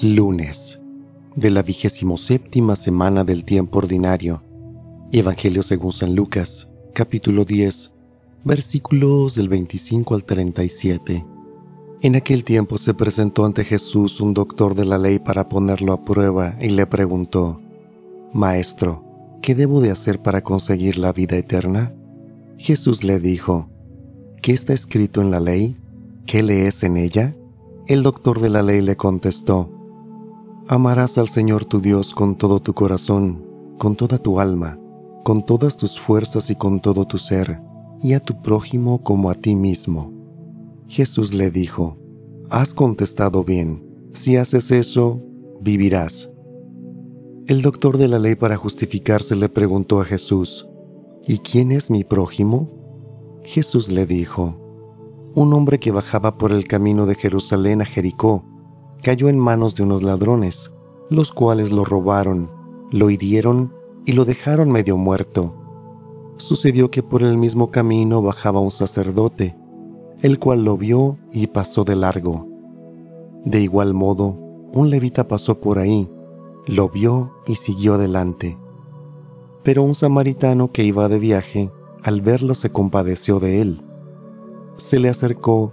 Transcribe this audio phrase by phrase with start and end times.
[0.00, 0.80] Lunes
[1.34, 4.44] de la vigésimo séptima semana del tiempo ordinario.
[5.10, 7.92] Evangelio según San Lucas, capítulo 10,
[8.44, 11.26] versículos del 25 al 37.
[12.02, 16.04] En aquel tiempo se presentó ante Jesús un doctor de la ley para ponerlo a
[16.04, 17.60] prueba y le preguntó,
[18.32, 19.02] Maestro,
[19.42, 21.92] ¿qué debo de hacer para conseguir la vida eterna?
[22.56, 23.68] Jesús le dijo,
[24.42, 25.76] ¿qué está escrito en la ley?
[26.24, 27.34] ¿Qué lees en ella?
[27.88, 29.74] El doctor de la ley le contestó,
[30.70, 33.42] Amarás al Señor tu Dios con todo tu corazón,
[33.78, 34.78] con toda tu alma,
[35.24, 37.62] con todas tus fuerzas y con todo tu ser,
[38.02, 40.12] y a tu prójimo como a ti mismo.
[40.86, 41.96] Jesús le dijo,
[42.50, 45.22] Has contestado bien, si haces eso,
[45.62, 46.30] vivirás.
[47.46, 50.68] El doctor de la ley para justificarse le preguntó a Jesús,
[51.26, 53.40] ¿Y quién es mi prójimo?
[53.42, 58.44] Jesús le dijo, un hombre que bajaba por el camino de Jerusalén a Jericó,
[59.02, 60.72] cayó en manos de unos ladrones,
[61.10, 62.50] los cuales lo robaron,
[62.90, 63.72] lo hirieron
[64.04, 65.54] y lo dejaron medio muerto.
[66.36, 69.56] Sucedió que por el mismo camino bajaba un sacerdote,
[70.22, 72.46] el cual lo vio y pasó de largo.
[73.44, 74.38] De igual modo,
[74.72, 76.08] un levita pasó por ahí,
[76.66, 78.58] lo vio y siguió adelante.
[79.62, 81.70] Pero un samaritano que iba de viaje,
[82.02, 83.82] al verlo se compadeció de él.
[84.76, 85.72] Se le acercó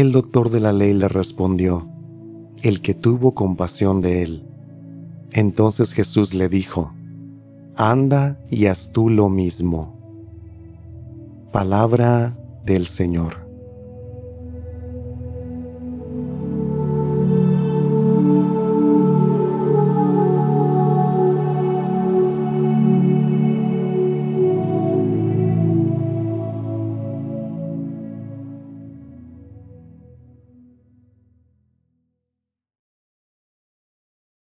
[0.00, 1.86] El doctor de la ley le respondió,
[2.62, 4.44] el que tuvo compasión de él.
[5.30, 6.94] Entonces Jesús le dijo,
[7.76, 9.94] Anda y haz tú lo mismo.
[11.52, 13.49] Palabra del Señor.